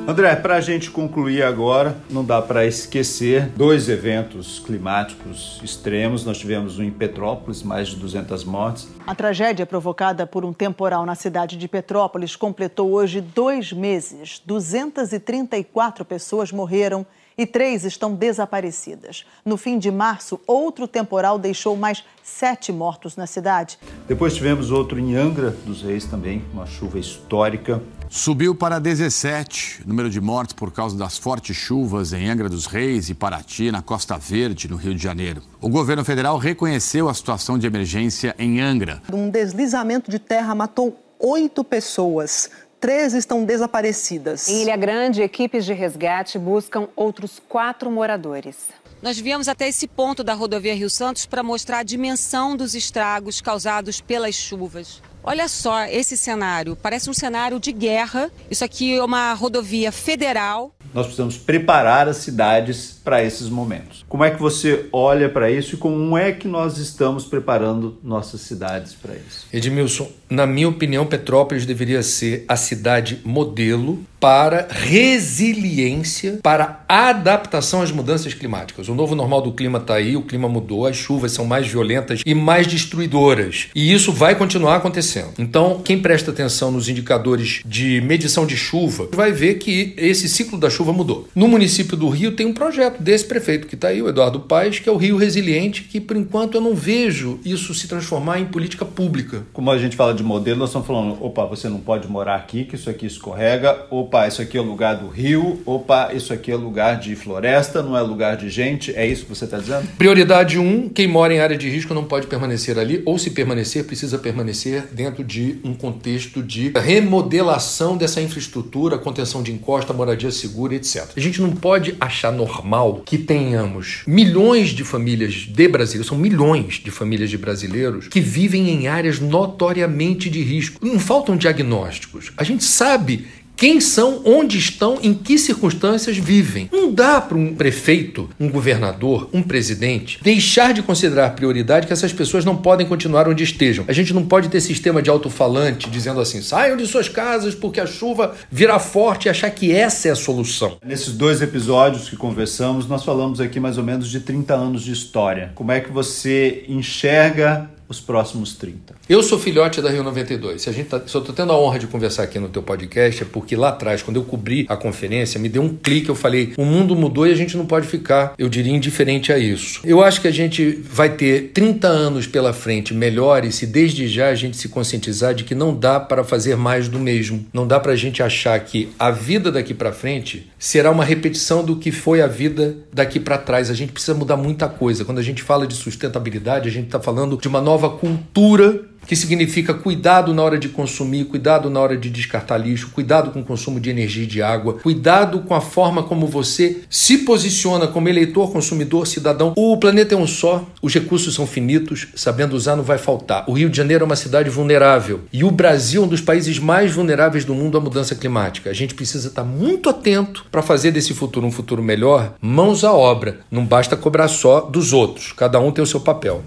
André, 0.06 0.37
para 0.37 0.56
a 0.56 0.61
gente 0.61 0.90
concluir 0.90 1.42
agora, 1.42 1.96
não 2.11 2.23
dá 2.23 2.42
para 2.42 2.66
esquecer 2.66 3.49
dois 3.56 3.88
eventos 3.88 4.58
climáticos 4.58 5.58
extremos. 5.64 6.26
Nós 6.26 6.37
tivemos 6.37 6.78
um 6.78 6.82
em 6.82 6.90
Petrópolis, 6.90 7.62
mais 7.62 7.88
de 7.88 7.96
200 7.96 8.44
mortes. 8.44 8.87
A 9.06 9.14
tragédia 9.14 9.64
provocada 9.64 10.26
por 10.26 10.44
um 10.44 10.52
temporal 10.52 11.06
na 11.06 11.14
cidade 11.14 11.56
de 11.56 11.66
Petrópolis 11.66 12.37
completou 12.37 12.92
hoje 12.92 13.23
dois 13.23 13.73
meses. 13.73 14.42
234 14.44 16.04
pessoas 16.04 16.52
morreram 16.52 17.06
e 17.36 17.46
três 17.46 17.84
estão 17.84 18.14
desaparecidas. 18.14 19.24
No 19.44 19.56
fim 19.56 19.78
de 19.78 19.90
março, 19.90 20.40
outro 20.46 20.86
temporal 20.86 21.38
deixou 21.38 21.76
mais 21.76 22.04
sete 22.22 22.72
mortos 22.72 23.16
na 23.16 23.26
cidade. 23.26 23.78
Depois 24.08 24.34
tivemos 24.34 24.70
outro 24.70 24.98
em 24.98 25.14
Angra 25.14 25.50
dos 25.50 25.82
Reis 25.82 26.04
também, 26.04 26.44
uma 26.52 26.66
chuva 26.66 26.98
histórica. 26.98 27.82
Subiu 28.08 28.54
para 28.54 28.78
17 28.78 29.82
o 29.84 29.88
número 29.88 30.08
de 30.08 30.20
mortes 30.20 30.54
por 30.54 30.72
causa 30.72 30.96
das 30.96 31.18
fortes 31.18 31.56
chuvas 31.56 32.12
em 32.12 32.28
Angra 32.28 32.48
dos 32.48 32.66
Reis 32.66 33.08
e 33.08 33.14
Paraty, 33.14 33.70
na 33.72 33.82
Costa 33.82 34.16
Verde, 34.16 34.68
no 34.68 34.76
Rio 34.76 34.94
de 34.94 35.02
Janeiro. 35.02 35.42
O 35.60 35.68
governo 35.68 36.04
federal 36.04 36.38
reconheceu 36.38 37.08
a 37.08 37.14
situação 37.14 37.58
de 37.58 37.66
emergência 37.66 38.34
em 38.38 38.60
Angra. 38.60 39.02
Um 39.12 39.28
deslizamento 39.30 40.10
de 40.10 40.18
terra 40.18 40.54
matou 40.54 40.96
oito 41.18 41.64
pessoas. 41.64 42.50
Três 42.81 43.14
estão 43.14 43.45
desaparecidas. 43.45 44.49
Em 44.49 44.62
Ilha 44.62 44.76
Grande, 44.76 45.23
equipes 45.23 45.64
de 45.64 45.73
resgate 45.73 46.38
buscam 46.38 46.88
outros 46.95 47.40
quatro 47.49 47.90
moradores. 47.90 48.69
Nós 49.00 49.19
viemos 49.19 49.49
até 49.49 49.69
esse 49.69 49.87
ponto 49.87 50.25
da 50.25 50.35
rodovia 50.35 50.75
Rio 50.75 50.88
Santos 50.88 51.26
para 51.26 51.43
mostrar 51.43 51.78
a 51.78 51.83
dimensão 51.83 52.57
dos 52.57 52.75
estragos 52.75 53.40
causados 53.40 54.00
pelas 54.00 54.35
chuvas. 54.35 55.02
Olha 55.23 55.49
só 55.49 55.85
esse 55.85 56.16
cenário, 56.16 56.76
parece 56.76 57.09
um 57.09 57.14
cenário 57.14 57.59
de 57.59 57.73
guerra. 57.73 58.31
Isso 58.50 58.64
aqui 58.64 58.97
é 58.97 59.02
uma 59.02 59.33
rodovia 59.33 59.90
federal. 59.90 60.75
Nós 60.94 61.06
precisamos 61.06 61.36
preparar 61.36 62.08
as 62.08 62.18
cidades 62.18 63.00
para 63.02 63.22
esses 63.22 63.48
momentos. 63.48 64.04
Como 64.08 64.22
é 64.22 64.30
que 64.30 64.40
você 64.40 64.86
olha 64.92 65.28
para 65.28 65.50
isso 65.50 65.74
e 65.74 65.78
como 65.78 66.16
é 66.16 66.30
que 66.30 66.46
nós 66.46 66.78
estamos 66.78 67.24
preparando 67.24 67.98
nossas 68.02 68.42
cidades 68.42 68.94
para 68.94 69.14
isso? 69.14 69.46
Edmilson, 69.52 70.08
na 70.30 70.46
minha 70.46 70.68
opinião, 70.68 71.04
Petrópolis 71.04 71.66
deveria 71.66 72.02
ser 72.02 72.44
a 72.46 72.54
cidade 72.54 73.20
modelo 73.24 73.98
para 74.25 74.69
resiliência, 74.71 76.38
para 76.43 76.83
adaptação 76.88 77.83
às 77.83 77.93
mudanças 77.93 78.33
climáticas. 78.33 78.88
O 78.88 78.95
novo 78.95 79.14
normal 79.14 79.43
do 79.43 79.52
clima 79.52 79.76
está 79.76 79.97
aí, 79.97 80.16
o 80.16 80.23
clima 80.23 80.49
mudou, 80.49 80.87
as 80.87 80.97
chuvas 80.97 81.33
são 81.33 81.45
mais 81.45 81.66
violentas 81.66 82.23
e 82.25 82.35
mais 82.35 82.66
destruidoras. 82.66 83.66
E 83.75 83.93
isso 83.93 84.11
vai 84.11 84.35
continuar 84.35 84.76
acontecendo. 84.76 85.35
Então, 85.38 85.83
quem 85.85 86.00
presta 86.00 86.31
atenção 86.31 86.71
nos 86.71 86.88
indicadores 86.88 87.61
de 87.66 88.00
medição 88.00 88.47
de 88.47 88.57
chuva 88.57 89.11
vai 89.12 89.31
ver 89.31 89.57
que 89.57 89.93
esse 89.99 90.26
ciclo 90.26 90.59
da 90.59 90.71
chuva 90.71 90.90
mudou. 90.90 91.28
No 91.35 91.47
município 91.47 91.95
do 91.95 92.09
Rio 92.09 92.33
tem 92.33 92.47
um 92.47 92.54
projeto 92.54 93.02
desse 93.02 93.26
prefeito 93.26 93.66
que 93.66 93.75
está 93.75 93.88
aí, 93.88 94.00
o 94.00 94.09
Eduardo 94.09 94.40
Paes, 94.40 94.78
que 94.78 94.88
é 94.88 94.93
o 94.93 94.97
Rio 94.97 95.19
Resiliente, 95.19 95.83
que 95.83 96.00
por 96.00 96.16
enquanto 96.16 96.54
eu 96.54 96.62
não 96.62 96.75
vejo 96.75 97.38
isso 97.45 97.75
se 97.75 97.87
transformar 97.87 98.40
em 98.40 98.47
política 98.47 98.87
pública. 98.87 99.43
Como 99.52 99.71
a 99.71 99.76
gente 99.76 99.97
fala 99.97 100.14
de 100.14 100.23
modelo, 100.23 100.61
nós 100.61 100.71
estamos 100.71 100.87
falando, 100.87 101.23
opa, 101.23 101.45
você 101.45 101.69
não 101.69 101.81
pode 101.81 102.09
morar 102.09 102.37
aqui, 102.37 102.64
que 102.64 102.75
isso 102.75 102.88
aqui 102.88 103.04
escorrega, 103.04 103.85
opa, 104.14 104.28
isso 104.28 104.40
aqui 104.40 104.56
é 104.56 104.61
o 104.61 104.64
lugar 104.64 104.97
do 104.97 105.09
rio, 105.09 105.61
opa, 105.66 106.12
isso 106.14 106.33
aqui 106.33 106.52
é 106.52 106.54
lugar 106.54 107.00
de 107.00 107.16
floresta, 107.16 107.83
não 107.83 107.97
é 107.97 108.00
lugar 108.00 108.37
de 108.37 108.49
gente, 108.49 108.94
é 108.94 109.04
isso 109.04 109.25
que 109.25 109.35
você 109.35 109.44
está 109.44 109.59
dizendo? 109.59 109.88
Prioridade 109.99 110.56
1, 110.56 110.62
um, 110.62 110.88
quem 110.88 111.09
mora 111.09 111.35
em 111.35 111.40
área 111.40 111.56
de 111.56 111.68
risco 111.68 111.92
não 111.92 112.04
pode 112.04 112.28
permanecer 112.28 112.78
ali, 112.78 113.02
ou 113.04 113.18
se 113.18 113.30
permanecer, 113.30 113.85
precisa 113.85 114.16
permanecer 114.16 114.87
dentro 114.92 115.25
de 115.25 115.59
um 115.64 115.75
contexto 115.75 116.42
de 116.42 116.73
remodelação 116.76 117.97
dessa 117.97 118.21
infraestrutura, 118.21 118.97
contenção 118.97 119.42
de 119.42 119.50
encosta, 119.50 119.92
moradia 119.92 120.30
segura, 120.30 120.76
etc. 120.76 121.09
A 121.16 121.21
gente 121.21 121.42
não 121.42 121.50
pode 121.50 121.97
achar 121.99 122.30
normal 122.30 123.02
que 123.04 123.18
tenhamos 123.18 124.02
milhões 124.06 124.68
de 124.68 124.85
famílias 124.85 125.33
de 125.33 125.68
brasileiros, 125.68 126.06
são 126.06 126.16
milhões 126.16 126.75
de 126.75 126.90
famílias 126.92 127.30
de 127.30 127.38
brasileiros 127.38 128.06
que 128.06 128.21
vivem 128.21 128.71
em 128.71 128.87
áreas 128.87 129.18
notoriamente 129.18 130.30
de 130.30 130.42
risco. 130.42 130.87
Não 130.87 131.00
faltam 131.00 131.37
diagnósticos. 131.37 132.30
A 132.37 132.44
gente 132.44 132.62
sabe 132.62 133.26
quem 133.56 133.80
são, 133.80 134.23
onde 134.25 134.58
estão, 134.58 134.99
em 135.02 135.14
que 135.14 135.38
circunstâncias 135.38 136.16
vivem. 136.16 136.68
Não 136.73 136.92
dá 136.92 137.20
para 137.20 137.38
um 137.38 137.54
prefeito, 137.54 138.28
um 138.38 138.49
governador, 138.49 139.28
um 139.32 139.42
presidente 139.42 140.18
deixar 140.23 140.73
de 140.73 140.82
considerar 140.82 141.34
prioridade 141.34 141.87
que 141.87 141.92
essas 141.92 142.12
pessoas 142.12 142.44
não 142.44 142.56
podem 142.56 142.87
continuar 142.87 143.28
onde 143.28 143.44
estejam. 143.44 143.84
A 143.88 143.92
gente 143.92 144.12
não 144.12 144.25
pode 144.25 144.49
ter 144.49 144.61
sistema 144.61 145.00
de 145.00 145.11
alto-falante 145.11 145.88
dizendo 145.88 146.20
assim: 146.20 146.42
saiam 146.42 146.76
de 146.76 146.87
suas 146.87 147.08
casas 147.08 147.54
porque 147.54 147.80
a 147.80 147.87
chuva 147.87 148.34
virá 148.50 148.78
forte 148.78 149.26
e 149.26 149.28
achar 149.28 149.50
que 149.50 149.73
essa 149.73 150.08
é 150.08 150.11
a 150.11 150.16
solução. 150.16 150.78
Nesses 150.84 151.12
dois 151.12 151.40
episódios 151.42 152.08
que 152.08 152.16
conversamos, 152.16 152.88
nós 152.88 153.04
falamos 153.04 153.40
aqui 153.40 153.61
mais 153.61 153.78
ou 153.78 153.84
menos 153.84 154.11
de 154.11 154.20
30 154.20 154.54
anos 154.54 154.82
de 154.82 154.92
história. 154.92 155.52
Como 155.54 155.73
é 155.73 155.80
que 155.80 155.90
você 155.90 156.64
enxerga 156.68 157.70
os 157.94 158.00
próximos 158.00 158.54
30. 158.54 158.94
Eu 159.08 159.22
sou 159.22 159.38
filhote 159.38 159.80
da 159.80 159.90
Rio 159.90 160.02
92. 160.02 160.62
Se, 160.62 160.68
a 160.68 160.72
gente 160.72 160.88
tá, 160.88 160.98
eu 160.98 161.04
estou 161.04 161.22
tendo 161.22 161.52
a 161.52 161.58
honra 161.58 161.78
de 161.78 161.86
conversar 161.86 162.24
aqui 162.24 162.38
no 162.38 162.48
teu 162.48 162.62
podcast, 162.62 163.22
é 163.22 163.26
porque 163.26 163.56
lá 163.56 163.68
atrás, 163.68 164.02
quando 164.02 164.16
eu 164.16 164.24
cobri 164.24 164.66
a 164.68 164.76
conferência, 164.76 165.38
me 165.40 165.48
deu 165.48 165.62
um 165.62 165.74
clique, 165.74 166.08
eu 166.08 166.14
falei, 166.14 166.52
o 166.56 166.64
mundo 166.64 166.96
mudou 166.96 167.26
e 167.26 167.32
a 167.32 167.36
gente 167.36 167.56
não 167.56 167.66
pode 167.66 167.86
ficar, 167.86 168.34
eu 168.38 168.48
diria, 168.48 168.72
indiferente 168.72 169.32
a 169.32 169.38
isso. 169.38 169.80
Eu 169.84 170.02
acho 170.02 170.20
que 170.20 170.28
a 170.28 170.32
gente 170.32 170.70
vai 170.90 171.10
ter 171.10 171.50
30 171.52 171.86
anos 171.86 172.26
pela 172.26 172.52
frente 172.52 172.92
melhores 172.92 173.54
se 173.56 173.66
desde 173.66 174.08
já 174.08 174.28
a 174.28 174.34
gente 174.34 174.56
se 174.56 174.68
conscientizar 174.68 175.34
de 175.34 175.44
que 175.44 175.54
não 175.54 175.74
dá 175.74 176.00
para 176.00 176.24
fazer 176.24 176.56
mais 176.56 176.88
do 176.88 176.98
mesmo. 176.98 177.46
Não 177.52 177.66
dá 177.66 177.78
para 177.78 177.92
a 177.92 177.96
gente 177.96 178.22
achar 178.22 178.58
que 178.60 178.88
a 178.98 179.10
vida 179.10 179.52
daqui 179.52 179.74
para 179.74 179.92
frente 179.92 180.50
será 180.58 180.90
uma 180.90 181.04
repetição 181.04 181.64
do 181.64 181.76
que 181.76 181.92
foi 181.92 182.20
a 182.20 182.26
vida 182.26 182.76
daqui 182.92 183.20
para 183.20 183.38
trás. 183.38 183.70
A 183.70 183.74
gente 183.74 183.92
precisa 183.92 184.14
mudar 184.14 184.36
muita 184.36 184.68
coisa. 184.68 185.04
Quando 185.04 185.18
a 185.18 185.22
gente 185.22 185.42
fala 185.42 185.66
de 185.66 185.74
sustentabilidade, 185.74 186.68
a 186.68 186.72
gente 186.72 186.86
está 186.86 187.00
falando 187.00 187.36
de 187.36 187.48
uma 187.48 187.60
nova 187.60 187.83
nova 187.84 187.98
cultura 187.98 188.94
que 189.06 189.14
significa 189.14 189.74
cuidado 189.74 190.32
na 190.32 190.42
hora 190.42 190.58
de 190.58 190.68
consumir, 190.68 191.26
cuidado 191.26 191.68
na 191.70 191.80
hora 191.80 191.96
de 191.96 192.10
descartar 192.10 192.56
lixo, 192.56 192.90
cuidado 192.90 193.30
com 193.30 193.40
o 193.40 193.44
consumo 193.44 193.78
de 193.78 193.90
energia 193.90 194.24
e 194.24 194.26
de 194.26 194.42
água, 194.42 194.78
cuidado 194.82 195.40
com 195.40 195.54
a 195.54 195.60
forma 195.60 196.02
como 196.02 196.26
você 196.26 196.80
se 196.88 197.18
posiciona 197.18 197.86
como 197.86 198.08
eleitor, 198.08 198.50
consumidor, 198.50 199.06
cidadão. 199.06 199.52
O 199.56 199.76
planeta 199.76 200.14
é 200.14 200.18
um 200.18 200.26
só, 200.26 200.66
os 200.80 200.94
recursos 200.94 201.34
são 201.34 201.46
finitos, 201.46 202.08
sabendo 202.14 202.56
usar 202.56 202.76
não 202.76 202.84
vai 202.84 202.98
faltar. 202.98 203.44
O 203.46 203.52
Rio 203.52 203.68
de 203.68 203.76
Janeiro 203.76 204.04
é 204.04 204.06
uma 204.06 204.16
cidade 204.16 204.48
vulnerável 204.48 205.20
e 205.32 205.44
o 205.44 205.50
Brasil 205.50 206.02
é 206.02 206.06
um 206.06 206.08
dos 206.08 206.20
países 206.20 206.58
mais 206.58 206.92
vulneráveis 206.92 207.44
do 207.44 207.54
mundo 207.54 207.76
à 207.76 207.80
mudança 207.80 208.14
climática. 208.14 208.70
A 208.70 208.74
gente 208.74 208.94
precisa 208.94 209.28
estar 209.28 209.44
muito 209.44 209.88
atento 209.90 210.46
para 210.50 210.62
fazer 210.62 210.90
desse 210.90 211.12
futuro 211.12 211.46
um 211.46 211.52
futuro 211.52 211.82
melhor, 211.82 212.34
mãos 212.40 212.84
à 212.84 212.92
obra. 212.92 213.40
Não 213.50 213.64
basta 213.64 213.96
cobrar 213.96 214.28
só 214.28 214.62
dos 214.62 214.92
outros, 214.92 215.32
cada 215.32 215.60
um 215.60 215.70
tem 215.70 215.82
o 215.82 215.86
seu 215.86 216.00
papel. 216.00 216.42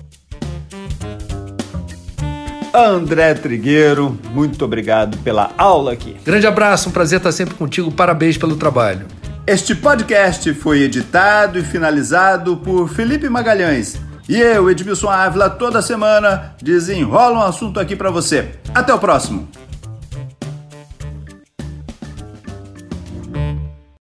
André 2.77 3.33
Trigueiro, 3.33 4.17
muito 4.31 4.63
obrigado 4.63 5.17
pela 5.19 5.49
aula 5.57 5.93
aqui. 5.93 6.15
Grande 6.23 6.45
abraço, 6.45 6.89
um 6.89 6.91
prazer 6.91 7.17
estar 7.17 7.31
sempre 7.31 7.55
contigo, 7.55 7.91
parabéns 7.91 8.37
pelo 8.37 8.55
trabalho. 8.55 9.07
Este 9.47 9.73
podcast 9.73 10.53
foi 10.53 10.81
editado 10.81 11.57
e 11.57 11.63
finalizado 11.63 12.57
por 12.57 12.87
Felipe 12.87 13.27
Magalhães. 13.29 13.99
E 14.29 14.39
eu, 14.39 14.69
Edmilson 14.69 15.09
Ávila, 15.09 15.49
toda 15.49 15.81
semana 15.81 16.55
desenrola 16.61 17.39
um 17.39 17.43
assunto 17.43 17.79
aqui 17.79 17.95
para 17.95 18.11
você. 18.11 18.51
Até 18.75 18.93
o 18.93 18.99
próximo! 18.99 19.47